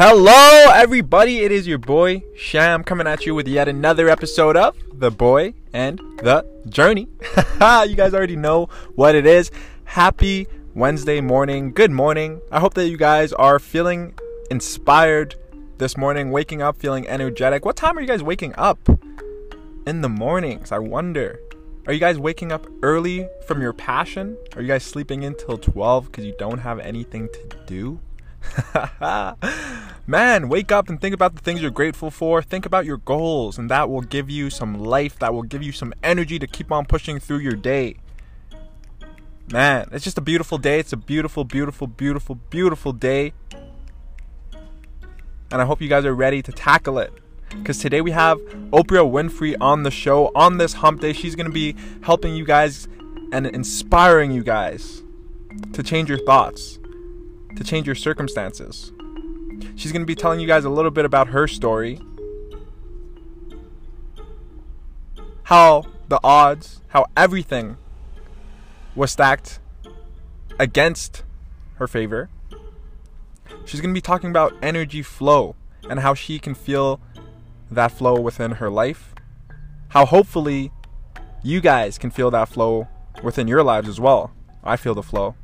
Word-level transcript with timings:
Hello, 0.00 0.70
everybody. 0.72 1.38
It 1.38 1.50
is 1.50 1.66
your 1.66 1.78
boy 1.78 2.22
Sham 2.36 2.84
coming 2.84 3.08
at 3.08 3.26
you 3.26 3.34
with 3.34 3.48
yet 3.48 3.66
another 3.66 4.08
episode 4.08 4.56
of 4.56 4.76
The 4.92 5.10
Boy 5.10 5.54
and 5.72 5.98
the 6.18 6.46
Journey. 6.68 7.08
you 7.36 7.96
guys 7.96 8.14
already 8.14 8.36
know 8.36 8.66
what 8.94 9.16
it 9.16 9.26
is. 9.26 9.50
Happy 9.86 10.46
Wednesday 10.72 11.20
morning. 11.20 11.72
Good 11.72 11.90
morning. 11.90 12.40
I 12.52 12.60
hope 12.60 12.74
that 12.74 12.88
you 12.88 12.96
guys 12.96 13.32
are 13.32 13.58
feeling 13.58 14.16
inspired 14.52 15.34
this 15.78 15.96
morning, 15.96 16.30
waking 16.30 16.62
up 16.62 16.76
feeling 16.76 17.08
energetic. 17.08 17.64
What 17.64 17.74
time 17.74 17.98
are 17.98 18.00
you 18.00 18.06
guys 18.06 18.22
waking 18.22 18.54
up? 18.56 18.78
In 19.84 20.02
the 20.02 20.08
mornings, 20.08 20.70
I 20.70 20.78
wonder. 20.78 21.40
Are 21.88 21.92
you 21.92 21.98
guys 21.98 22.20
waking 22.20 22.52
up 22.52 22.68
early 22.84 23.26
from 23.48 23.60
your 23.60 23.72
passion? 23.72 24.36
Are 24.54 24.62
you 24.62 24.68
guys 24.68 24.84
sleeping 24.84 25.24
until 25.24 25.58
12 25.58 26.04
because 26.04 26.24
you 26.24 26.36
don't 26.38 26.58
have 26.58 26.78
anything 26.78 27.28
to 27.32 27.58
do? 27.66 27.98
Man, 30.08 30.48
wake 30.48 30.72
up 30.72 30.88
and 30.88 30.98
think 30.98 31.14
about 31.14 31.34
the 31.34 31.42
things 31.42 31.60
you're 31.60 31.70
grateful 31.70 32.10
for. 32.10 32.40
Think 32.40 32.64
about 32.64 32.86
your 32.86 32.96
goals, 32.96 33.58
and 33.58 33.68
that 33.68 33.90
will 33.90 34.00
give 34.00 34.30
you 34.30 34.48
some 34.48 34.78
life, 34.78 35.18
that 35.18 35.34
will 35.34 35.42
give 35.42 35.62
you 35.62 35.70
some 35.70 35.92
energy 36.02 36.38
to 36.38 36.46
keep 36.46 36.72
on 36.72 36.86
pushing 36.86 37.20
through 37.20 37.40
your 37.40 37.52
day. 37.52 37.96
Man, 39.52 39.90
it's 39.92 40.04
just 40.04 40.16
a 40.16 40.22
beautiful 40.22 40.56
day. 40.56 40.78
It's 40.78 40.94
a 40.94 40.96
beautiful, 40.96 41.44
beautiful, 41.44 41.86
beautiful, 41.86 42.36
beautiful 42.36 42.94
day. 42.94 43.34
And 45.50 45.60
I 45.60 45.66
hope 45.66 45.82
you 45.82 45.90
guys 45.90 46.06
are 46.06 46.14
ready 46.14 46.40
to 46.40 46.52
tackle 46.52 46.98
it 46.98 47.12
because 47.50 47.76
today 47.76 48.00
we 48.00 48.12
have 48.12 48.38
Oprah 48.70 49.06
Winfrey 49.06 49.56
on 49.60 49.82
the 49.82 49.90
show 49.90 50.32
on 50.34 50.56
this 50.56 50.72
hump 50.72 51.02
day. 51.02 51.12
She's 51.12 51.36
going 51.36 51.48
to 51.48 51.52
be 51.52 51.76
helping 52.00 52.34
you 52.34 52.46
guys 52.46 52.88
and 53.30 53.46
inspiring 53.46 54.30
you 54.30 54.42
guys 54.42 55.02
to 55.74 55.82
change 55.82 56.08
your 56.08 56.24
thoughts, 56.24 56.78
to 57.56 57.62
change 57.62 57.84
your 57.84 57.94
circumstances. 57.94 58.90
She's 59.76 59.92
going 59.92 60.02
to 60.02 60.06
be 60.06 60.14
telling 60.14 60.40
you 60.40 60.46
guys 60.46 60.64
a 60.64 60.70
little 60.70 60.90
bit 60.90 61.04
about 61.04 61.28
her 61.28 61.46
story, 61.46 62.00
how 65.44 65.84
the 66.08 66.20
odds, 66.24 66.80
how 66.88 67.06
everything 67.16 67.76
was 68.94 69.12
stacked 69.12 69.60
against 70.58 71.22
her 71.76 71.86
favor. 71.86 72.28
She's 73.64 73.80
going 73.80 73.94
to 73.94 73.98
be 73.98 74.02
talking 74.02 74.30
about 74.30 74.54
energy 74.62 75.02
flow 75.02 75.54
and 75.88 76.00
how 76.00 76.14
she 76.14 76.38
can 76.38 76.54
feel 76.54 77.00
that 77.70 77.92
flow 77.92 78.20
within 78.20 78.52
her 78.52 78.70
life. 78.70 79.14
How 79.88 80.06
hopefully 80.06 80.72
you 81.42 81.60
guys 81.60 81.98
can 81.98 82.10
feel 82.10 82.30
that 82.30 82.48
flow 82.48 82.88
within 83.22 83.48
your 83.48 83.62
lives 83.62 83.88
as 83.88 84.00
well. 84.00 84.32
I 84.64 84.76
feel 84.76 84.94
the 84.94 85.02
flow. 85.02 85.34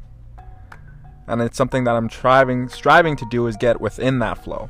And 1.27 1.41
it's 1.41 1.56
something 1.56 1.84
that 1.84 1.97
I'm 1.97 2.11
striving 2.11 2.69
striving 2.69 3.17
to 3.17 3.27
do 3.30 3.47
is 3.47 3.56
get 3.56 3.80
within 3.80 4.19
that 4.19 4.42
flow. 4.42 4.69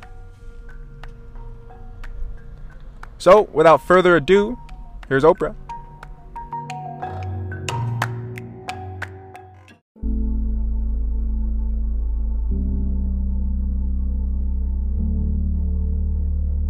So, 3.17 3.43
without 3.53 3.81
further 3.81 4.15
ado, 4.15 4.57
here's 5.09 5.23
Oprah. 5.23 5.55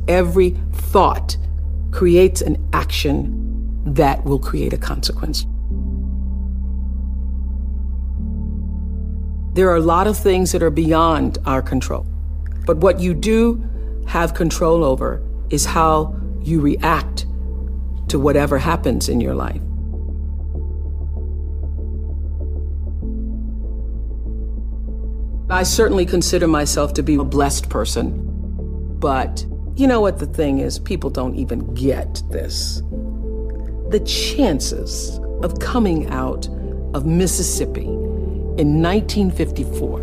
Every 0.07 0.51
thought 0.71 1.35
creates 1.91 2.41
an 2.41 2.63
action 2.73 3.83
that 3.85 4.23
will 4.23 4.39
create 4.39 4.71
a 4.71 4.77
consequence. 4.77 5.45
There 9.55 9.69
are 9.69 9.77
a 9.77 9.79
lot 9.79 10.05
of 10.05 10.17
things 10.17 10.51
that 10.51 10.61
are 10.61 10.69
beyond 10.69 11.37
our 11.45 11.61
control. 11.61 12.05
But 12.65 12.79
what 12.79 12.99
you 12.99 13.13
do 13.13 13.63
have 14.05 14.33
control 14.33 14.83
over 14.83 15.25
is 15.49 15.63
how 15.63 16.13
you 16.41 16.59
react 16.59 17.25
to 18.09 18.19
whatever 18.19 18.57
happens 18.57 19.07
in 19.07 19.21
your 19.21 19.33
life. 19.33 19.61
I 25.49 25.63
certainly 25.63 26.05
consider 26.05 26.49
myself 26.49 26.91
to 26.95 27.01
be 27.01 27.15
a 27.15 27.23
blessed 27.23 27.69
person, 27.69 28.97
but 28.99 29.45
you 29.77 29.87
know 29.87 30.01
what 30.01 30.19
the 30.19 30.25
thing 30.25 30.59
is? 30.59 30.79
People 30.79 31.09
don't 31.09 31.35
even 31.35 31.73
get 31.73 32.21
this. 32.29 32.81
The 33.89 34.03
chances 34.05 35.17
of 35.43 35.59
coming 35.59 36.09
out 36.09 36.49
of 36.93 37.05
Mississippi 37.05 38.04
in 38.57 38.81
1954. 38.81 39.99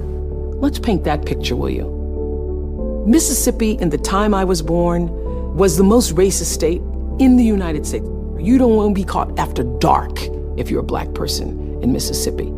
Let's 0.60 0.78
paint 0.78 1.04
that 1.04 1.24
picture, 1.24 1.56
will 1.56 1.70
you? 1.70 3.04
Mississippi, 3.06 3.72
in 3.72 3.90
the 3.90 3.98
time 3.98 4.34
I 4.34 4.44
was 4.44 4.62
born, 4.62 5.08
was 5.56 5.76
the 5.76 5.84
most 5.84 6.14
racist 6.14 6.52
state 6.52 6.80
in 7.18 7.36
the 7.36 7.44
United 7.44 7.86
States. 7.86 8.06
You 8.38 8.58
don't 8.58 8.76
want 8.76 8.94
to 8.96 9.00
be 9.00 9.04
caught 9.04 9.38
after 9.38 9.64
dark 9.78 10.18
if 10.56 10.70
you're 10.70 10.80
a 10.80 10.84
black 10.84 11.12
person 11.14 11.82
in 11.82 11.92
Mississippi. 11.92 12.52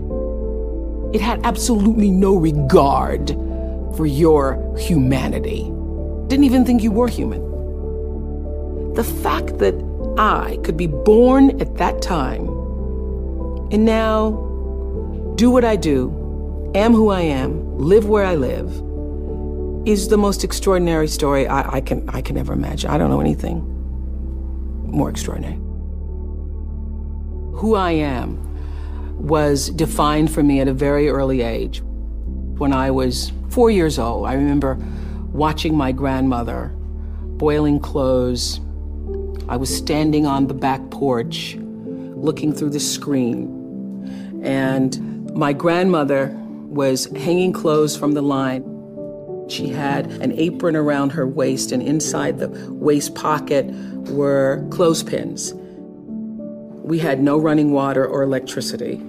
It 1.13 1.21
had 1.21 1.45
absolutely 1.45 2.11
no 2.11 2.37
regard 2.37 3.31
for 3.97 4.07
your 4.07 4.77
humanity 4.77 5.71
didn't 6.29 6.45
even 6.45 6.65
think 6.65 6.83
you 6.83 6.91
were 6.91 7.09
human. 7.09 7.43
The 8.95 9.05
fact 9.05 9.59
that 9.59 9.75
I 10.19 10.59
could 10.65 10.77
be 10.77 10.87
born 10.87 11.61
at 11.61 11.77
that 11.77 12.01
time 12.01 12.49
and 13.71 13.85
now 13.85 14.31
do 15.37 15.51
what 15.51 15.65
I 15.65 15.77
do, 15.77 16.73
am 16.75 16.93
who 16.93 17.11
I 17.11 17.23
am, 17.23 17.79
live 17.79 18.09
where 18.09 18.25
I 18.25 18.35
live, 18.35 18.69
is 19.87 20.09
the 20.09 20.17
most 20.17 20.45
extraordinary 20.45 21.09
story 21.09 21.47
I, 21.47 21.77
I 21.77 21.81
can 21.81 22.09
I 22.09 22.23
can 22.23 22.39
ever 22.39 22.53
imagine. 22.53 22.91
I 22.91 22.99
don't 22.99 23.11
know 23.11 23.21
anything 23.21 23.71
more 24.95 25.11
extraordinary. 25.11 25.57
Who 27.57 27.75
I 27.75 27.93
am 27.93 28.39
was 29.19 29.71
defined 29.71 30.33
for 30.33 30.43
me 30.43 30.61
at 30.61 30.69
a 30.69 30.73
very 30.73 31.09
early 31.09 31.43
age. 31.43 31.83
When 31.83 32.73
I 32.73 32.91
was 32.91 33.33
four 33.51 33.71
years 33.71 33.99
old, 33.99 34.27
I 34.27 34.35
remember 34.35 34.79
watching 35.33 35.77
my 35.77 35.93
grandmother 35.93 36.69
boiling 37.39 37.81
clothes. 37.81 38.61
I 39.49 39.57
was 39.57 39.75
standing 39.75 40.27
on 40.27 40.47
the 40.47 40.55
back 40.55 40.91
porch 40.91 41.57
looking 41.57 42.53
through 42.53 42.71
the 42.71 42.81
screen. 42.81 44.41
And 44.43 45.14
my 45.35 45.53
grandmother 45.53 46.33
was 46.69 47.07
hanging 47.17 47.53
clothes 47.53 47.97
from 47.97 48.13
the 48.13 48.23
line. 48.23 48.65
She 49.49 49.69
had 49.69 50.07
an 50.23 50.33
apron 50.39 50.77
around 50.77 51.11
her 51.11 51.27
waist, 51.27 51.73
and 51.73 51.83
inside 51.83 52.39
the 52.39 52.49
waist 52.73 53.15
pocket 53.15 53.67
were 54.11 54.65
clothespins. 54.71 55.53
We 56.85 56.99
had 56.99 57.21
no 57.21 57.37
running 57.37 57.73
water 57.73 58.07
or 58.07 58.23
electricity. 58.23 59.03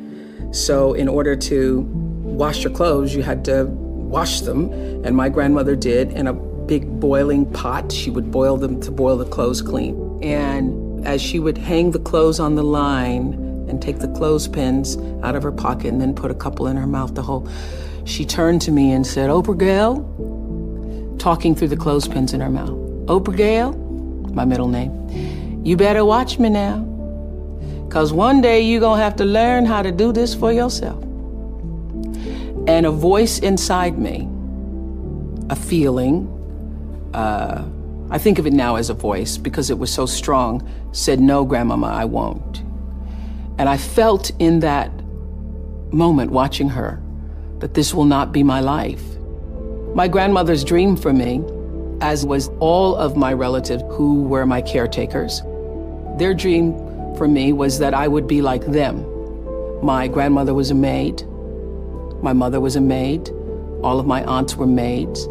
So, 0.52 0.94
in 0.94 1.08
order 1.08 1.36
to 1.36 1.82
wash 2.24 2.64
your 2.64 2.74
clothes, 2.74 3.14
you 3.14 3.22
had 3.22 3.46
to 3.46 3.66
wash 3.66 4.42
them, 4.42 4.72
and 5.06 5.16
my 5.16 5.30
grandmother 5.30 5.76
did 5.76 6.12
in 6.12 6.28
a 6.28 6.34
big 6.34 7.00
boiling 7.00 7.46
pot. 7.52 7.92
She 7.92 8.10
would 8.10 8.32
boil 8.32 8.58
them 8.58 8.82
to 8.82 8.92
boil 8.92 9.18
the 9.18 9.26
clothes 9.26 9.62
clean. 9.62 10.20
And 10.24 11.06
as 11.06 11.22
she 11.22 11.40
would 11.40 11.58
hang 11.58 11.92
the 11.92 12.00
clothes 12.00 12.40
on 12.40 12.56
the 12.56 12.64
line 12.64 13.45
and 13.68 13.82
take 13.82 14.00
the 14.00 14.08
clothespins 14.10 14.98
out 15.24 15.36
of 15.36 15.44
her 15.44 15.52
pocket 15.52 15.88
and 15.88 16.02
then 16.02 16.14
put 16.14 16.32
a 16.32 16.36
couple 16.36 16.68
in 16.68 16.78
her 16.78 16.88
mouth 16.88 17.14
to 17.16 17.22
hold, 17.22 17.50
she 18.06 18.26
turned 18.26 18.62
to 18.62 18.72
me 18.72 18.92
and 18.92 19.06
said, 19.06 19.30
Oprah 19.30 19.58
Gail, 19.58 21.18
talking 21.18 21.56
through 21.56 21.70
the 21.70 21.78
clothespins 21.78 22.34
in 22.34 22.42
her 22.42 22.50
mouth. 22.50 22.78
Oprah 23.08 23.36
Gail, 23.36 23.74
my 24.34 24.46
middle 24.46 24.68
name, 24.68 25.64
you 25.66 25.76
better 25.76 26.06
watch 26.06 26.38
me 26.38 26.50
now. 26.50 26.80
Because 27.88 28.12
one 28.12 28.42
day 28.42 28.62
you're 28.62 28.80
going 28.80 29.00
to 29.00 29.04
have 29.04 29.16
to 29.18 29.26
learn 29.26 29.66
how 29.66 29.82
to 29.82 29.92
do 29.92 30.12
this 30.12 30.36
for 30.36 30.52
yourself. 30.52 31.02
And 32.68 32.86
a 32.86 32.92
voice 32.92 33.40
inside 33.40 33.98
me, 33.98 34.28
a 35.50 35.56
feeling, 35.56 36.28
uh, 37.14 37.64
I 38.10 38.18
think 38.18 38.38
of 38.38 38.46
it 38.46 38.54
now 38.54 38.76
as 38.76 38.90
a 38.90 38.94
voice 38.94 39.38
because 39.38 39.70
it 39.70 39.80
was 39.80 39.92
so 39.92 40.06
strong, 40.06 40.68
said, 40.92 41.20
No, 41.20 41.46
Grandmama, 41.46 41.88
I 41.88 42.06
won't. 42.06 42.64
And 43.58 43.70
I 43.70 43.78
felt 43.78 44.32
in 44.40 44.60
that 44.60 44.92
moment 45.92 46.32
watching 46.32 46.70
her 46.70 47.02
that 47.60 47.74
this 47.74 47.94
will 47.94 48.06
not 48.06 48.32
be 48.32 48.44
my 48.44 48.60
life. 48.60 49.04
My 49.96 50.08
grandmother's 50.08 50.64
dream 50.64 50.98
for 50.98 51.14
me, 51.14 51.42
as 52.02 52.26
was 52.26 52.50
all 52.60 52.96
of 52.96 53.16
my 53.16 53.32
relatives 53.32 53.84
who 53.92 54.24
were 54.24 54.46
my 54.46 54.62
caretakers, 54.62 55.42
their 56.18 56.34
dream 56.34 56.74
for 57.18 57.28
me 57.28 57.54
was 57.54 57.80
that 57.80 57.94
I 57.94 58.08
would 58.08 58.28
be 58.28 58.42
like 58.42 58.66
them. 58.66 59.06
My 59.82 60.08
grandmother 60.08 60.54
was 60.54 60.70
a 60.70 60.76
maid. 60.76 61.24
My 62.22 62.34
mother 62.34 62.60
was 62.60 62.76
a 62.76 62.82
maid. 62.82 63.30
All 63.84 64.00
of 64.00 64.06
my 64.06 64.24
aunts 64.26 64.56
were 64.56 64.68
maids. 64.68 65.26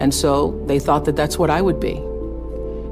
And 0.00 0.12
so 0.12 0.62
they 0.66 0.78
thought 0.78 1.04
that 1.06 1.16
that's 1.16 1.38
what 1.38 1.48
I 1.48 1.62
would 1.62 1.80
be. 1.80 1.96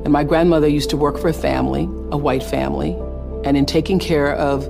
And 0.04 0.12
my 0.12 0.24
grandmother 0.24 0.68
used 0.68 0.90
to 0.90 0.96
work 0.96 1.18
for 1.18 1.28
a 1.28 1.34
family, 1.34 1.84
a 2.10 2.16
white 2.16 2.42
family, 2.42 2.96
and 3.44 3.56
in 3.56 3.66
taking 3.66 3.98
care 3.98 4.34
of 4.34 4.68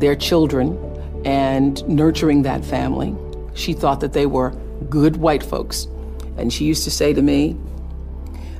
their 0.00 0.16
children 0.16 0.78
and 1.24 1.86
nurturing 1.88 2.42
that 2.42 2.64
family, 2.64 3.14
she 3.54 3.72
thought 3.72 4.00
that 4.00 4.12
they 4.12 4.26
were 4.26 4.50
good 4.88 5.16
white 5.16 5.42
folks. 5.42 5.86
And 6.36 6.52
she 6.52 6.64
used 6.64 6.84
to 6.84 6.90
say 6.90 7.12
to 7.14 7.22
me, 7.22 7.56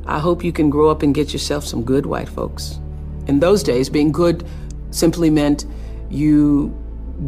I 0.06 0.18
hope 0.18 0.44
you 0.44 0.52
can 0.52 0.70
grow 0.70 0.88
up 0.88 1.02
and 1.02 1.14
get 1.14 1.32
yourself 1.32 1.64
some 1.64 1.82
good 1.82 2.06
white 2.06 2.28
folks. 2.28 2.78
In 3.26 3.40
those 3.40 3.62
days, 3.62 3.88
being 3.88 4.12
good 4.12 4.46
simply 4.90 5.30
meant 5.30 5.66
you 6.08 6.74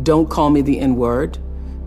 don't 0.03 0.31
call 0.31 0.51
me 0.51 0.63
the 0.63 0.79
N 0.79 0.97
word, 0.97 1.39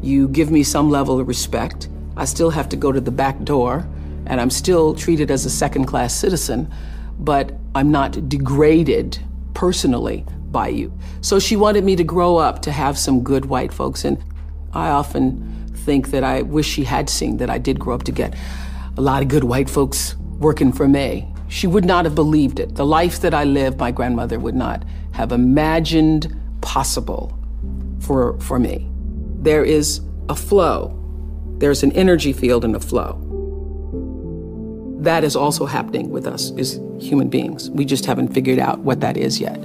you 0.01 0.27
give 0.27 0.51
me 0.51 0.63
some 0.63 0.89
level 0.89 1.19
of 1.19 1.27
respect. 1.27 1.87
I 2.17 2.25
still 2.25 2.49
have 2.49 2.67
to 2.69 2.75
go 2.75 2.91
to 2.91 2.99
the 2.99 3.11
back 3.11 3.41
door, 3.43 3.87
and 4.25 4.41
I'm 4.41 4.49
still 4.49 4.93
treated 4.93 5.31
as 5.31 5.45
a 5.45 5.49
second 5.49 5.85
class 5.85 6.13
citizen, 6.13 6.71
but 7.19 7.53
I'm 7.73 7.91
not 7.91 8.27
degraded 8.27 9.19
personally 9.53 10.25
by 10.51 10.67
you. 10.67 10.91
So 11.21 11.39
she 11.39 11.55
wanted 11.55 11.83
me 11.83 11.95
to 11.95 12.03
grow 12.03 12.37
up 12.37 12.61
to 12.63 12.71
have 12.71 12.97
some 12.97 13.23
good 13.23 13.45
white 13.45 13.73
folks. 13.73 14.05
And 14.05 14.23
I 14.73 14.89
often 14.89 15.71
think 15.73 16.11
that 16.11 16.23
I 16.23 16.41
wish 16.41 16.67
she 16.67 16.83
had 16.83 17.09
seen 17.09 17.37
that 17.37 17.49
I 17.49 17.57
did 17.57 17.79
grow 17.79 17.95
up 17.95 18.03
to 18.03 18.11
get 18.11 18.35
a 18.97 19.01
lot 19.01 19.21
of 19.21 19.29
good 19.29 19.43
white 19.43 19.69
folks 19.69 20.15
working 20.39 20.71
for 20.71 20.87
me. 20.87 21.27
She 21.47 21.67
would 21.67 21.85
not 21.85 22.05
have 22.05 22.15
believed 22.15 22.59
it. 22.59 22.75
The 22.75 22.85
life 22.85 23.21
that 23.21 23.33
I 23.33 23.43
lived, 23.43 23.79
my 23.79 23.91
grandmother 23.91 24.39
would 24.39 24.55
not 24.55 24.83
have 25.11 25.31
imagined 25.31 26.35
possible 26.61 27.37
for, 27.99 28.39
for 28.39 28.59
me. 28.59 28.87
There 29.39 29.63
is 29.63 30.01
a 30.29 30.35
flow, 30.35 30.97
there's 31.57 31.83
an 31.83 31.91
energy 31.91 32.33
field 32.33 32.63
and 32.63 32.75
a 32.75 32.79
flow. 32.79 33.30
That 35.01 35.23
is 35.23 35.35
also 35.35 35.65
happening 35.65 36.11
with 36.11 36.27
us 36.27 36.51
as 36.59 36.79
human 36.99 37.27
beings. 37.27 37.71
We 37.71 37.85
just 37.85 38.05
haven't 38.05 38.35
figured 38.35 38.59
out 38.59 38.79
what 38.79 38.99
that 38.99 39.17
is 39.17 39.39
yet 39.39 39.59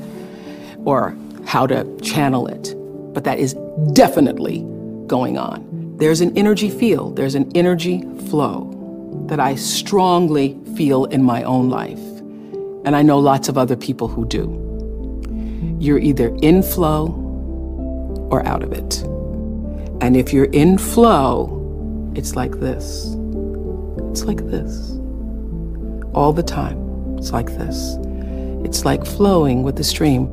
or 0.87 1.15
how 1.45 1.67
to 1.67 1.85
channel 2.01 2.47
it. 2.47 2.75
But 3.13 3.25
that 3.25 3.39
is 3.39 3.55
definitely 3.93 4.65
going 5.07 5.37
on. 5.37 5.95
There's 5.99 6.23
an 6.23 6.37
energy 6.39 6.71
field, 6.71 7.17
there's 7.17 7.35
an 7.35 7.51
energy 7.55 8.03
flow 8.31 8.73
that 9.29 9.39
I 9.39 9.57
strongly 9.57 10.59
feel 10.75 11.05
in 11.05 11.23
my 11.23 11.43
own 11.43 11.69
life. 11.69 12.01
And 12.87 12.97
I 12.97 13.03
know 13.03 13.19
lots 13.19 13.51
of 13.51 13.59
other 13.59 13.77
people 13.77 14.09
who 14.09 14.25
do. 14.25 14.63
You're 15.79 15.99
either 15.99 16.35
in 16.41 16.63
flow 16.63 17.09
or 18.31 18.43
out 18.47 18.63
of 18.63 18.73
it. 18.73 19.03
And 20.03 20.17
if 20.17 20.33
you're 20.33 20.47
in 20.47 20.79
flow, 20.79 22.13
it's 22.15 22.37
like 22.37 22.53
this. 22.61 23.15
It's 24.11 24.25
like 24.25 24.47
this. 24.47 24.96
All 26.17 26.33
the 26.33 26.43
time, 26.43 26.79
it's 27.19 27.31
like 27.31 27.59
this. 27.59 27.99
It's 28.65 28.87
like 28.87 29.05
flowing 29.05 29.63
with 29.63 29.77
the 29.77 29.85
stream. 29.85 30.25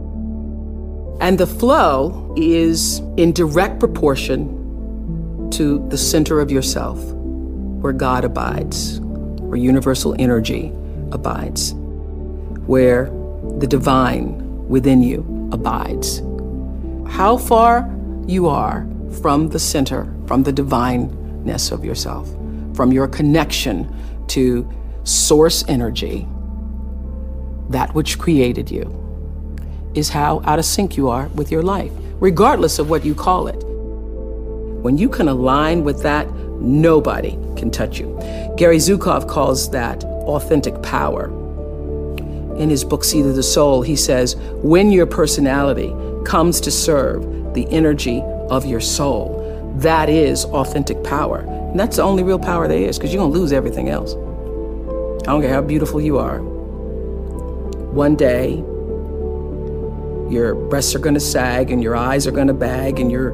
And 1.19 1.37
the 1.37 1.45
flow 1.45 2.33
is 2.37 2.99
in 3.17 3.33
direct 3.33 3.81
proportion 3.81 5.49
to 5.51 5.85
the 5.89 5.97
center 5.97 6.39
of 6.39 6.49
yourself, 6.49 6.97
where 7.81 7.91
God 7.91 8.23
abides, 8.23 9.01
where 9.01 9.57
universal 9.57 10.15
energy 10.19 10.71
abides, 11.11 11.73
where 12.65 13.11
the 13.59 13.67
divine 13.67 14.67
within 14.69 15.03
you 15.03 15.49
abides. 15.51 16.21
How 17.11 17.35
far 17.35 17.93
you 18.25 18.47
are 18.47 18.87
from 19.21 19.49
the 19.49 19.59
center, 19.59 20.11
from 20.27 20.43
the 20.43 20.53
divineness 20.53 21.71
of 21.73 21.83
yourself, 21.83 22.29
from 22.73 22.93
your 22.93 23.09
connection 23.09 23.93
to 24.29 24.67
source 25.03 25.63
energy, 25.67 26.27
that 27.69 27.93
which 27.93 28.17
created 28.19 28.69
you, 28.71 28.99
is 29.93 30.09
how 30.09 30.41
out 30.45 30.59
of 30.59 30.65
sync 30.65 30.97
you 30.97 31.09
are 31.09 31.27
with 31.29 31.51
your 31.51 31.61
life, 31.61 31.91
regardless 32.19 32.79
of 32.79 32.89
what 32.89 33.05
you 33.05 33.13
call 33.13 33.47
it. 33.47 33.63
When 34.83 34.97
you 34.97 35.07
can 35.07 35.27
align 35.27 35.83
with 35.83 36.01
that, 36.03 36.31
nobody 36.59 37.31
can 37.55 37.71
touch 37.71 37.99
you. 37.99 38.17
Gary 38.57 38.77
Zukav 38.77 39.27
calls 39.27 39.69
that 39.71 40.03
authentic 40.03 40.81
power. 40.81 41.27
In 42.57 42.69
his 42.69 42.83
book, 42.83 43.03
Seat 43.03 43.25
of 43.25 43.35
the 43.35 43.43
Soul, 43.43 43.81
he 43.81 43.95
says, 43.95 44.35
when 44.61 44.91
your 44.91 45.05
personality 45.05 45.93
comes 46.25 46.61
to 46.61 46.71
serve 46.71 47.53
the 47.53 47.67
energy 47.69 48.21
of 48.49 48.65
your 48.65 48.79
soul, 48.79 49.39
that 49.77 50.09
is 50.09 50.45
authentic 50.45 51.03
power. 51.03 51.39
And 51.39 51.79
that's 51.79 51.95
the 51.95 52.03
only 52.03 52.23
real 52.23 52.39
power 52.39 52.67
there 52.67 52.77
is, 52.77 52.97
because 52.97 53.13
you're 53.13 53.21
going 53.21 53.33
to 53.33 53.39
lose 53.39 53.51
everything 53.51 53.89
else. 53.89 54.15
I 55.23 55.27
don't 55.27 55.41
care 55.41 55.53
how 55.53 55.61
beautiful 55.61 56.01
you 56.01 56.17
are. 56.17 56.41
One 56.41 58.17
day, 58.17 58.55
your 60.29 60.53
breasts 60.53 60.93
are 60.95 60.99
going 60.99 61.13
to 61.13 61.21
sag 61.21 61.71
and 61.71 61.81
your 61.81 61.95
eyes 61.95 62.27
are 62.27 62.31
going 62.31 62.47
to 62.47 62.53
bag 62.53 62.99
and 62.99 63.09
you're 63.09 63.31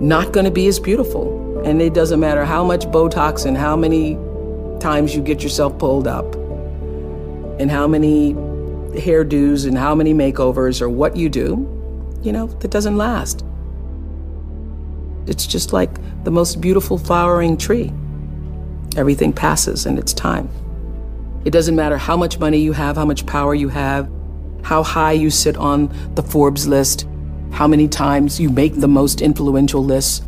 not 0.00 0.32
going 0.32 0.44
to 0.44 0.50
be 0.50 0.66
as 0.66 0.78
beautiful. 0.78 1.62
And 1.64 1.80
it 1.80 1.94
doesn't 1.94 2.20
matter 2.20 2.44
how 2.44 2.62
much 2.62 2.84
Botox 2.86 3.46
and 3.46 3.56
how 3.56 3.74
many 3.74 4.18
times 4.80 5.14
you 5.14 5.22
get 5.22 5.42
yourself 5.42 5.78
pulled 5.78 6.06
up 6.06 6.34
and 7.58 7.70
how 7.70 7.86
many 7.86 8.34
hairdos 8.92 9.66
and 9.66 9.78
how 9.78 9.94
many 9.94 10.12
makeovers 10.12 10.82
or 10.82 10.90
what 10.90 11.16
you 11.16 11.30
do, 11.30 11.66
you 12.22 12.32
know, 12.32 12.48
that 12.48 12.70
doesn't 12.70 12.98
last. 12.98 13.46
It's 15.26 15.46
just 15.46 15.72
like 15.72 15.90
the 16.24 16.30
most 16.30 16.60
beautiful 16.60 16.98
flowering 16.98 17.56
tree. 17.56 17.92
Everything 18.94 19.32
passes 19.32 19.86
in 19.86 19.96
its 19.96 20.12
time. 20.12 20.50
It 21.44 21.50
doesn't 21.50 21.74
matter 21.74 21.96
how 21.96 22.16
much 22.16 22.38
money 22.38 22.58
you 22.58 22.72
have, 22.72 22.96
how 22.96 23.06
much 23.06 23.24
power 23.24 23.54
you 23.54 23.68
have, 23.70 24.10
how 24.62 24.82
high 24.82 25.12
you 25.12 25.30
sit 25.30 25.56
on 25.56 25.88
the 26.14 26.22
Forbes 26.22 26.66
list, 26.66 27.06
how 27.50 27.66
many 27.66 27.88
times 27.88 28.38
you 28.38 28.50
make 28.50 28.74
the 28.74 28.88
most 28.88 29.22
influential 29.22 29.82
lists. 29.82 30.22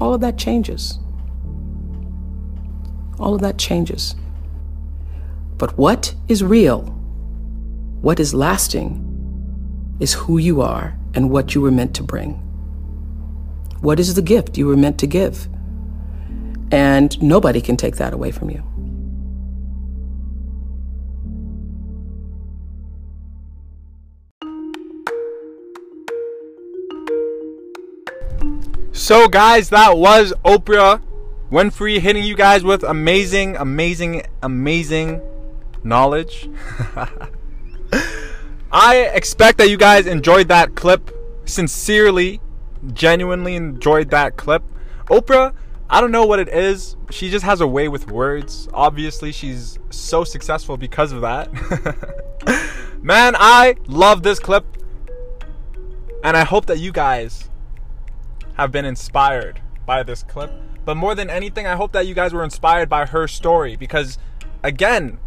All 0.00 0.14
of 0.14 0.20
that 0.22 0.38
changes. 0.38 0.98
All 3.18 3.34
of 3.34 3.40
that 3.42 3.58
changes. 3.58 4.16
But 5.58 5.76
what 5.78 6.14
is 6.28 6.42
real, 6.42 6.82
what 8.00 8.18
is 8.18 8.34
lasting, 8.34 9.08
is 10.00 10.14
who 10.14 10.38
you 10.38 10.60
are 10.62 10.98
and 11.14 11.30
what 11.30 11.54
you 11.54 11.60
were 11.60 11.70
meant 11.70 11.94
to 11.96 12.02
bring. 12.02 12.32
What 13.80 14.00
is 14.00 14.14
the 14.14 14.22
gift 14.22 14.56
you 14.56 14.66
were 14.66 14.76
meant 14.76 14.98
to 15.00 15.06
give? 15.06 15.48
And 16.72 17.22
nobody 17.22 17.60
can 17.60 17.76
take 17.76 17.96
that 17.96 18.14
away 18.14 18.30
from 18.30 18.50
you. 18.50 18.64
So, 28.94 29.26
guys, 29.26 29.70
that 29.70 29.96
was 29.96 30.34
Oprah 30.44 31.00
Winfrey 31.50 31.98
hitting 31.98 32.24
you 32.24 32.36
guys 32.36 32.62
with 32.62 32.82
amazing, 32.82 33.56
amazing, 33.56 34.26
amazing 34.42 35.22
knowledge. 35.82 36.50
I 38.72 38.96
expect 39.14 39.56
that 39.58 39.70
you 39.70 39.78
guys 39.78 40.06
enjoyed 40.06 40.48
that 40.48 40.74
clip. 40.74 41.10
Sincerely, 41.46 42.42
genuinely 42.92 43.54
enjoyed 43.54 44.10
that 44.10 44.36
clip. 44.36 44.62
Oprah, 45.06 45.54
I 45.88 46.02
don't 46.02 46.12
know 46.12 46.26
what 46.26 46.38
it 46.38 46.48
is. 46.48 46.96
She 47.10 47.30
just 47.30 47.46
has 47.46 47.62
a 47.62 47.66
way 47.66 47.88
with 47.88 48.10
words. 48.10 48.68
Obviously, 48.74 49.32
she's 49.32 49.78
so 49.88 50.22
successful 50.22 50.76
because 50.76 51.12
of 51.12 51.22
that. 51.22 51.50
Man, 53.02 53.36
I 53.38 53.76
love 53.86 54.22
this 54.22 54.38
clip. 54.38 54.66
And 56.22 56.36
I 56.36 56.44
hope 56.44 56.66
that 56.66 56.78
you 56.78 56.92
guys 56.92 57.48
have 58.62 58.70
been 58.70 58.84
inspired 58.84 59.60
by 59.84 60.04
this 60.04 60.22
clip. 60.22 60.52
But 60.84 60.96
more 60.96 61.16
than 61.16 61.28
anything, 61.28 61.66
I 61.66 61.74
hope 61.74 61.90
that 61.92 62.06
you 62.06 62.14
guys 62.14 62.32
were 62.32 62.44
inspired 62.44 62.88
by 62.88 63.06
her 63.06 63.26
story 63.26 63.74
because, 63.74 64.18
again, 64.62 65.18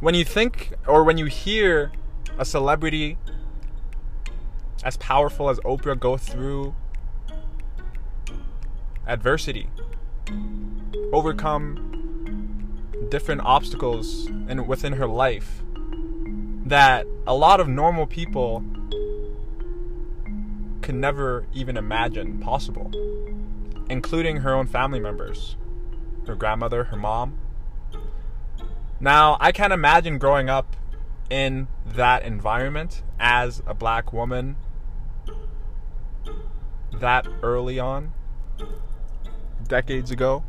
when 0.00 0.14
you 0.14 0.24
think 0.24 0.72
or 0.86 1.04
when 1.04 1.18
you 1.18 1.26
hear 1.26 1.92
a 2.38 2.46
celebrity 2.46 3.18
as 4.82 4.96
powerful 4.96 5.50
as 5.50 5.58
Oprah 5.60 6.00
go 6.00 6.16
through 6.16 6.74
adversity, 9.06 9.68
overcome 11.12 11.84
different 13.10 13.42
obstacles 13.44 14.26
in, 14.26 14.66
within 14.66 14.94
her 14.94 15.06
life 15.06 15.62
that 16.64 17.06
a 17.26 17.34
lot 17.34 17.60
of 17.60 17.68
normal 17.68 18.06
people 18.06 18.64
could 20.88 20.94
never 20.94 21.44
even 21.52 21.76
imagine 21.76 22.38
possible, 22.38 22.90
including 23.90 24.38
her 24.38 24.54
own 24.54 24.66
family 24.66 24.98
members, 24.98 25.54
her 26.26 26.34
grandmother, 26.34 26.84
her 26.84 26.96
mom. 26.96 27.38
Now, 28.98 29.36
I 29.38 29.52
can't 29.52 29.74
imagine 29.74 30.16
growing 30.16 30.48
up 30.48 30.76
in 31.28 31.68
that 31.84 32.22
environment 32.22 33.02
as 33.20 33.62
a 33.66 33.74
black 33.74 34.14
woman 34.14 34.56
that 36.94 37.28
early 37.42 37.78
on, 37.78 38.14
decades 39.66 40.10
ago. 40.10 40.42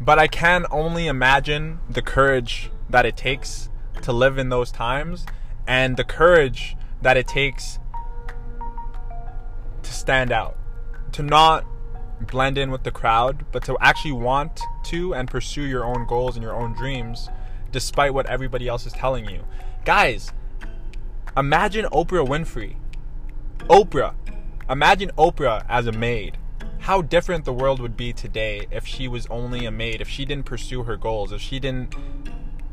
But 0.00 0.18
I 0.18 0.28
can 0.28 0.64
only 0.70 1.08
imagine 1.08 1.80
the 1.90 2.00
courage 2.00 2.70
that 2.88 3.04
it 3.04 3.18
takes 3.18 3.68
to 4.00 4.14
live 4.14 4.38
in 4.38 4.48
those 4.48 4.72
times 4.72 5.26
and 5.66 5.98
the 5.98 6.04
courage 6.04 6.74
that 7.02 7.18
it 7.18 7.28
takes 7.28 7.78
to 9.84 9.92
stand 9.92 10.32
out, 10.32 10.56
to 11.12 11.22
not 11.22 11.64
blend 12.20 12.58
in 12.58 12.70
with 12.70 12.82
the 12.82 12.90
crowd, 12.90 13.44
but 13.52 13.64
to 13.64 13.76
actually 13.80 14.12
want 14.12 14.60
to 14.84 15.14
and 15.14 15.30
pursue 15.30 15.62
your 15.62 15.84
own 15.84 16.06
goals 16.06 16.36
and 16.36 16.42
your 16.42 16.54
own 16.54 16.74
dreams 16.74 17.28
despite 17.70 18.14
what 18.14 18.26
everybody 18.26 18.68
else 18.68 18.86
is 18.86 18.92
telling 18.92 19.28
you. 19.28 19.44
Guys, 19.84 20.32
imagine 21.36 21.86
Oprah 21.86 22.26
Winfrey. 22.26 22.76
Oprah. 23.68 24.14
Imagine 24.70 25.10
Oprah 25.18 25.64
as 25.68 25.86
a 25.86 25.92
maid. 25.92 26.38
How 26.80 27.02
different 27.02 27.44
the 27.44 27.52
world 27.52 27.80
would 27.80 27.96
be 27.96 28.12
today 28.12 28.66
if 28.70 28.86
she 28.86 29.08
was 29.08 29.26
only 29.26 29.66
a 29.66 29.70
maid, 29.70 30.00
if 30.00 30.08
she 30.08 30.24
didn't 30.24 30.46
pursue 30.46 30.84
her 30.84 30.96
goals, 30.96 31.32
if 31.32 31.40
she 31.40 31.58
didn't 31.58 31.94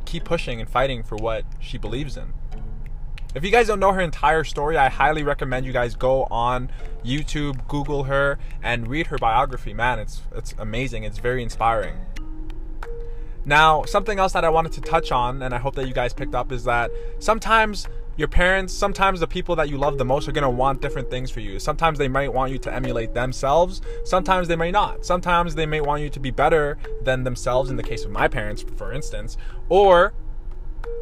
keep 0.05 0.23
pushing 0.23 0.59
and 0.59 0.69
fighting 0.69 1.01
for 1.01 1.15
what 1.15 1.45
she 1.59 1.77
believes 1.77 2.17
in. 2.17 2.33
If 3.33 3.45
you 3.45 3.51
guys 3.51 3.67
don't 3.67 3.79
know 3.79 3.93
her 3.93 4.01
entire 4.01 4.43
story, 4.43 4.77
I 4.77 4.89
highly 4.89 5.23
recommend 5.23 5.65
you 5.65 5.71
guys 5.71 5.95
go 5.95 6.23
on 6.25 6.69
YouTube, 7.05 7.65
Google 7.69 8.03
her, 8.03 8.37
and 8.61 8.87
read 8.87 9.07
her 9.07 9.17
biography. 9.17 9.73
Man, 9.73 9.99
it's 9.99 10.21
it's 10.35 10.53
amazing. 10.57 11.05
It's 11.05 11.17
very 11.17 11.41
inspiring. 11.41 11.95
Now, 13.45 13.85
something 13.85 14.19
else 14.19 14.33
that 14.33 14.43
I 14.43 14.49
wanted 14.49 14.73
to 14.73 14.81
touch 14.81 15.13
on, 15.13 15.41
and 15.41 15.53
I 15.53 15.59
hope 15.59 15.75
that 15.75 15.87
you 15.87 15.93
guys 15.93 16.13
picked 16.13 16.35
up, 16.35 16.51
is 16.51 16.65
that 16.65 16.91
sometimes 17.19 17.87
your 18.17 18.27
parents, 18.27 18.73
sometimes 18.73 19.21
the 19.21 19.27
people 19.27 19.55
that 19.55 19.69
you 19.69 19.77
love 19.77 19.97
the 19.97 20.05
most 20.05 20.27
are 20.27 20.33
to 20.33 20.49
want 20.49 20.81
different 20.81 21.09
things 21.09 21.31
for 21.31 21.39
you. 21.39 21.57
Sometimes 21.57 21.97
they 21.97 22.09
might 22.09 22.31
want 22.31 22.51
you 22.51 22.59
to 22.59 22.73
emulate 22.73 23.13
themselves, 23.13 23.81
sometimes 24.03 24.49
they 24.49 24.57
may 24.57 24.71
not. 24.71 25.05
Sometimes 25.05 25.55
they 25.55 25.65
may 25.65 25.79
want 25.79 26.03
you 26.03 26.09
to 26.09 26.19
be 26.19 26.31
better 26.31 26.77
than 27.01 27.23
themselves, 27.23 27.69
in 27.69 27.77
the 27.77 27.83
case 27.83 28.03
of 28.03 28.11
my 28.11 28.27
parents, 28.27 28.63
for 28.75 28.91
instance. 28.91 29.37
Or 29.69 30.13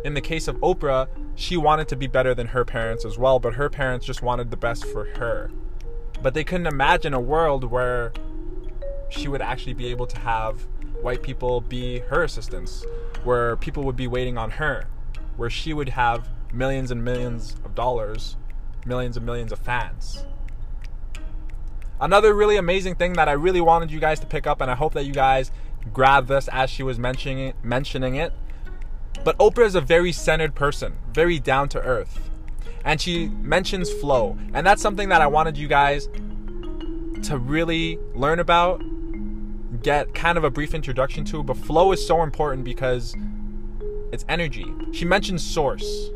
in 0.03 0.13
the 0.13 0.21
case 0.21 0.48
of 0.48 0.55
Oprah, 0.57 1.07
she 1.36 1.57
wanted 1.57 1.88
to 1.89 1.95
be 1.95 2.07
better 2.07 2.33
than 2.33 2.48
her 2.48 2.65
parents 2.65 3.05
as 3.05 3.17
well, 3.17 3.39
but 3.39 3.53
her 3.53 3.69
parents 3.69 4.05
just 4.05 4.21
wanted 4.21 4.51
the 4.51 4.57
best 4.57 4.86
for 4.86 5.05
her. 5.15 5.51
But 6.21 6.33
they 6.33 6.43
couldn't 6.43 6.67
imagine 6.67 7.13
a 7.13 7.19
world 7.19 7.63
where 7.65 8.12
she 9.09 9.27
would 9.27 9.41
actually 9.41 9.74
be 9.74 9.88
able 9.88 10.07
to 10.07 10.19
have 10.19 10.67
white 11.01 11.24
people 11.24 11.62
be 11.62 12.00
her 12.00 12.24
assistants, 12.24 12.86
where 13.24 13.55
people 13.55 13.83
would 13.83 13.95
be 13.95 14.07
waiting 14.07 14.38
on 14.38 14.51
her, 14.51 14.88
where 15.38 15.50
she 15.50 15.74
would 15.74 15.89
have 15.89 16.29
millions 16.53 16.91
and 16.91 17.03
millions 17.03 17.55
of 17.63 17.75
dollars, 17.75 18.36
millions 18.86 19.17
and 19.17 19.25
millions 19.25 19.51
of 19.51 19.59
fans. 19.59 20.25
Another 22.01 22.33
really 22.33 22.55
amazing 22.55 22.95
thing 22.95 23.13
that 23.13 23.27
I 23.27 23.33
really 23.33 23.62
wanted 23.62 23.91
you 23.91 24.00
guys 24.00 24.19
to 24.21 24.25
pick 24.25 24.48
up, 24.48 24.62
and 24.62 24.71
I 24.71 24.75
hope 24.75 24.93
that 24.93 25.05
you 25.05 25.13
guys 25.13 25.51
grab 25.93 26.27
this 26.27 26.48
as 26.50 26.69
she 26.69 26.83
was 26.83 26.98
mentioning 26.98 27.39
it, 27.39 27.55
mentioning 27.63 28.15
it. 28.15 28.33
But 29.24 29.38
Oprah 29.38 29.66
is 29.66 29.75
a 29.75 29.82
very 29.82 30.12
centered 30.12 30.56
person, 30.56 30.98
very 31.12 31.39
down 31.39 31.70
to 31.70 31.82
earth. 31.82 32.30
And 32.86 33.01
she 33.01 33.28
mentions 33.28 33.92
flow. 33.92 34.38
And 34.54 34.66
that's 34.66 34.82
something 34.82 35.10
that 35.10 35.22
I 35.22 35.28
wanted 35.28 35.58
you 35.58 35.68
guys 35.68 36.08
to 37.24 37.38
really 37.38 38.00
learn 38.16 38.39
about 38.39 38.82
get 39.84 40.13
kind 40.13 40.38
of 40.38 40.44
a 40.44 40.50
brief 40.50 40.74
introduction 40.74 41.25
to, 41.25 41.44
but 41.44 41.58
flow 41.58 41.92
is 41.92 42.06
so 42.06 42.24
important 42.24 42.63
because 42.63 43.16
it's 44.12 44.25
energy. 44.28 44.66
She 44.92 45.06
mentions 45.06 45.44
source. 45.44 46.10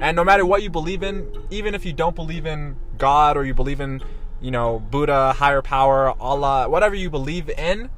And 0.00 0.16
no 0.16 0.24
matter 0.24 0.46
what 0.46 0.62
you 0.62 0.70
believe 0.70 1.02
in, 1.02 1.30
even 1.50 1.74
if 1.74 1.84
you 1.84 1.92
don't 1.92 2.14
believe 2.14 2.46
in 2.46 2.76
God 2.98 3.36
or 3.36 3.44
you 3.44 3.54
believe 3.54 3.80
in, 3.80 4.00
you 4.40 4.50
know, 4.50 4.78
Buddha, 4.78 5.32
higher 5.34 5.62
power, 5.62 6.14
Allah, 6.20 6.68
whatever 6.68 6.94
you 6.94 7.10
believe 7.10 7.50
in, 7.50 7.90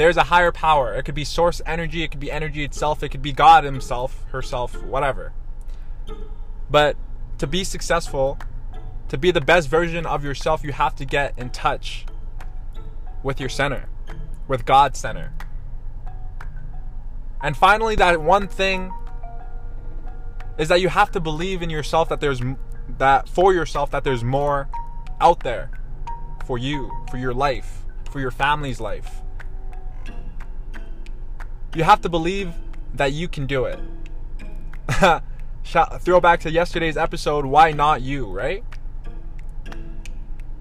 there's 0.00 0.16
a 0.16 0.24
higher 0.24 0.50
power. 0.50 0.94
It 0.94 1.04
could 1.04 1.14
be 1.14 1.24
source 1.24 1.60
energy, 1.66 2.02
it 2.02 2.10
could 2.10 2.20
be 2.20 2.32
energy 2.32 2.64
itself, 2.64 3.02
it 3.02 3.10
could 3.10 3.22
be 3.22 3.32
God 3.32 3.64
himself, 3.64 4.24
herself, 4.30 4.82
whatever. 4.82 5.32
But 6.70 6.96
to 7.38 7.46
be 7.46 7.64
successful, 7.64 8.38
to 9.08 9.18
be 9.18 9.30
the 9.30 9.40
best 9.40 9.68
version 9.68 10.06
of 10.06 10.24
yourself, 10.24 10.64
you 10.64 10.72
have 10.72 10.94
to 10.96 11.04
get 11.04 11.38
in 11.38 11.50
touch 11.50 12.06
with 13.22 13.40
your 13.40 13.48
center 13.48 13.90
with 14.50 14.66
God's 14.66 14.98
Center. 14.98 15.32
And 17.40 17.56
finally, 17.56 17.94
that 17.94 18.20
one 18.20 18.48
thing 18.48 18.92
is 20.58 20.68
that 20.68 20.80
you 20.80 20.88
have 20.88 21.12
to 21.12 21.20
believe 21.20 21.62
in 21.62 21.70
yourself 21.70 22.08
that 22.08 22.20
there's 22.20 22.42
that 22.98 23.28
for 23.28 23.54
yourself 23.54 23.92
that 23.92 24.02
there's 24.02 24.24
more 24.24 24.68
out 25.20 25.40
there 25.44 25.70
for 26.44 26.58
you, 26.58 26.90
for 27.10 27.16
your 27.16 27.32
life, 27.32 27.84
for 28.10 28.18
your 28.18 28.32
family's 28.32 28.80
life. 28.80 29.22
You 31.74 31.84
have 31.84 32.00
to 32.02 32.08
believe 32.08 32.52
that 32.94 33.12
you 33.12 33.28
can 33.28 33.46
do 33.46 33.64
it. 33.64 33.78
Throw 36.00 36.20
back 36.20 36.40
to 36.40 36.50
yesterday's 36.50 36.96
episode, 36.96 37.44
why 37.44 37.70
not 37.70 38.02
you, 38.02 38.26
right? 38.26 38.64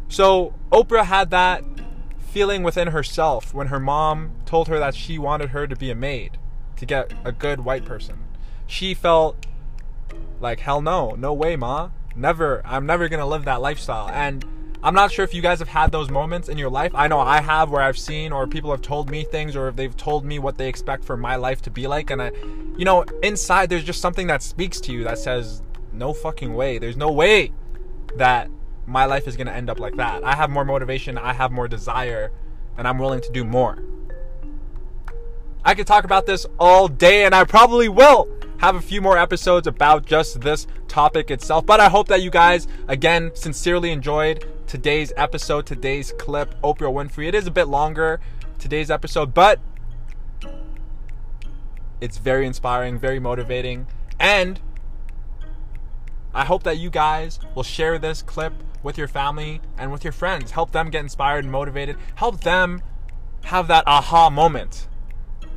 So, 0.08 0.54
Oprah 0.72 1.06
had 1.06 1.32
that 1.32 1.64
feeling 2.20 2.62
within 2.62 2.90
herself 2.90 3.54
when 3.54 3.68
her 3.68 3.80
mom 3.80 4.34
told 4.46 4.68
her 4.68 4.78
that 4.80 4.94
she 4.94 5.18
wanted 5.18 5.50
her 5.50 5.66
to 5.66 5.76
be 5.76 5.90
a 5.90 5.96
maid 5.96 6.38
to 6.78 6.86
get 6.86 7.12
a 7.24 7.32
good 7.32 7.62
white 7.62 7.86
person. 7.86 8.20
She 8.68 8.94
felt 8.94 9.48
like, 10.40 10.60
hell 10.60 10.82
no, 10.82 11.12
no 11.12 11.34
way, 11.34 11.56
ma. 11.56 11.90
Never, 12.16 12.62
I'm 12.66 12.86
never 12.86 13.10
gonna 13.10 13.26
live 13.26 13.46
that 13.46 13.62
lifestyle. 13.62 14.10
And 14.10 14.46
I'm 14.82 14.94
not 14.94 15.12
sure 15.12 15.26
if 15.26 15.34
you 15.34 15.42
guys 15.42 15.60
have 15.60 15.68
had 15.68 15.92
those 15.92 16.10
moments 16.10 16.48
in 16.48 16.58
your 16.58 16.70
life. 16.70 16.94
I 16.96 17.08
know 17.08 17.20
I 17.20 17.42
have 17.42 17.70
where 17.70 17.82
I've 17.82 17.98
seen 17.98 18.32
or 18.32 18.48
people 18.48 18.72
have 18.72 18.82
told 18.82 19.10
me 19.10 19.26
things 19.26 19.56
or 19.56 19.68
if 19.68 19.76
they've 19.76 19.96
told 19.96 20.24
me 20.24 20.40
what 20.40 20.58
they 20.58 20.70
expect 20.70 21.04
for 21.04 21.18
my 21.18 21.36
life 21.36 21.62
to 21.64 21.70
be 21.70 21.86
like. 21.86 22.10
And 22.10 22.22
I, 22.22 22.32
you 22.78 22.86
know, 22.86 23.04
inside 23.22 23.70
there's 23.70 23.84
just 23.84 24.00
something 24.00 24.28
that 24.28 24.42
speaks 24.42 24.80
to 24.82 24.94
you 24.94 25.04
that 25.04 25.18
says, 25.18 25.62
no 25.92 26.14
fucking 26.14 26.54
way. 26.54 26.78
There's 26.78 26.96
no 26.96 27.12
way 27.12 27.52
that 28.16 28.50
my 28.86 29.04
life 29.04 29.28
is 29.28 29.36
going 29.36 29.48
to 29.48 29.54
end 29.54 29.70
up 29.70 29.80
like 29.80 29.98
that. 29.98 30.24
I 30.24 30.36
have 30.36 30.50
more 30.50 30.64
motivation, 30.64 31.18
I 31.18 31.34
have 31.34 31.52
more 31.52 31.68
desire, 31.68 32.32
and 32.78 32.88
I'm 32.88 32.98
willing 32.98 33.22
to 33.22 33.32
do 33.32 33.44
more. 33.44 33.84
I 35.66 35.76
could 35.76 35.88
talk 35.88 36.06
about 36.06 36.26
this 36.26 36.46
all 36.58 36.88
day, 36.88 37.26
and 37.26 37.36
I 37.36 37.44
probably 37.44 37.90
will 37.90 38.30
have 38.60 38.76
a 38.76 38.82
few 38.82 39.02
more 39.02 39.18
episodes 39.18 39.68
about 39.68 40.06
just 40.06 40.40
this 40.42 40.68
topic 40.88 41.30
itself. 41.30 41.66
But 41.66 41.82
I 41.82 41.90
hope 41.90 42.08
that 42.08 42.22
you 42.22 42.32
guys, 42.32 42.68
again, 42.88 43.32
sincerely 43.34 43.92
enjoyed 43.92 44.46
today's 44.70 45.12
episode, 45.18 45.66
today's 45.66 46.14
clip, 46.20 46.54
Oprah 46.62 46.94
Winfrey. 46.94 47.28
It 47.28 47.34
is 47.34 47.48
a 47.48 47.52
bit 47.52 47.68
longer, 47.68 48.20
today's 48.60 48.92
episode, 48.92 49.34
but 49.34 49.60
it's 52.00 52.20
very 52.20 52.46
inspiring, 52.46 53.00
very 53.00 53.20
motivating, 53.20 53.88
and 54.20 54.62
I 56.36 56.46
hope 56.46 56.62
that 56.64 56.78
you 56.78 56.92
guys 56.92 57.40
will 57.56 57.64
share 57.64 57.98
this 57.98 58.22
clip 58.22 58.54
with 58.84 58.96
your 58.96 59.08
family 59.08 59.60
and 59.76 59.92
with 59.92 60.04
your 60.04 60.14
friends. 60.14 60.52
Help 60.52 60.72
them 60.72 60.92
get 60.92 61.00
inspired 61.00 61.46
and 61.46 61.52
motivated. 61.52 61.98
Help 62.14 62.42
them 62.42 62.84
have 63.46 63.68
that 63.70 63.86
aha 63.88 64.30
moment. 64.30 64.88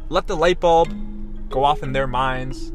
Let 0.08 0.26
the 0.26 0.36
light 0.36 0.58
bulb 0.58 1.50
go 1.50 1.64
off 1.64 1.82
in 1.82 1.92
their 1.92 2.06
minds, 2.06 2.72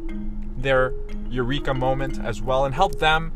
their 0.56 0.94
eureka 1.32 1.74
moment 1.74 2.20
as 2.20 2.44
well, 2.44 2.64
and 2.64 2.76
help 2.76 3.00
them 3.00 3.34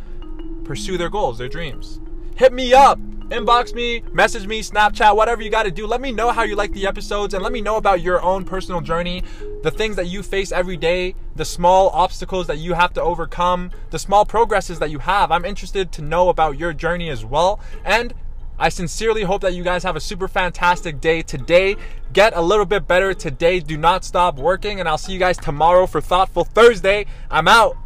pursue 0.66 1.00
their 1.00 1.10
goals, 1.10 1.40
their 1.40 1.50
dreams. 1.50 2.00
Hit 2.42 2.54
me 2.54 2.74
up 2.74 2.98
inbox 3.32 3.74
me, 3.74 4.04
message 4.12 4.46
me, 4.46 4.62
Snapchat, 4.62 5.16
whatever 5.16 5.42
you 5.42 5.50
got 5.50 5.64
to 5.64 5.72
do. 5.72 5.88
Let 5.88 6.02
me 6.02 6.12
know 6.12 6.32
how 6.32 6.42
you 6.42 6.56
like 6.56 6.74
the 6.74 6.86
episodes 6.86 7.34
and 7.34 7.42
let 7.42 7.54
me 7.54 7.62
know 7.62 7.78
about 7.78 8.02
your 8.02 8.22
own 8.22 8.44
personal 8.44 8.82
journey, 8.82 9.24
the 9.62 9.72
things 9.72 9.96
that 9.96 10.08
you 10.08 10.22
face 10.22 10.52
every 10.52 10.76
day, 10.76 11.16
the 11.36 11.46
small 11.46 11.90
obstacles 11.92 12.48
that 12.48 12.58
you 12.58 12.74
have 12.74 12.92
to 12.94 13.02
overcome, 13.02 13.72
the 13.92 14.00
small 14.00 14.26
progresses 14.26 14.80
that 14.80 14.90
you 14.90 15.00
have. 15.00 15.32
I'm 15.32 15.46
interested 15.46 15.92
to 15.94 16.02
know 16.02 16.30
about 16.30 16.58
your 16.58 16.74
journey 16.74 17.10
as 17.10 17.24
well. 17.24 17.62
And 17.86 18.14
I 18.60 18.68
sincerely 18.68 19.22
hope 19.24 19.42
that 19.44 19.54
you 19.54 19.64
guys 19.64 19.84
have 19.84 19.96
a 19.96 20.02
super 20.02 20.28
fantastic 20.28 21.00
day 21.00 21.22
today. 21.22 21.78
Get 22.12 22.36
a 22.36 22.42
little 22.42 22.66
bit 22.66 22.86
better 22.86 23.14
today. 23.14 23.62
Do 23.62 23.78
not 23.78 24.04
stop 24.04 24.38
working. 24.38 24.82
And 24.82 24.90
I'll 24.90 24.98
see 24.98 25.14
you 25.14 25.20
guys 25.20 25.38
tomorrow 25.38 25.88
for 25.88 26.02
Thoughtful 26.02 26.44
Thursday. 26.44 27.06
I'm 27.30 27.48
out. 27.48 27.78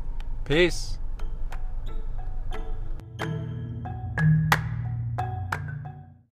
Peace. 0.43 0.94